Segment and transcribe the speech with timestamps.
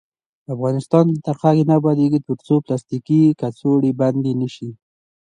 [0.53, 4.69] افغانستان تر هغو نه ابادیږي، ترڅو پلاستیکي کڅوړې بندې نشي.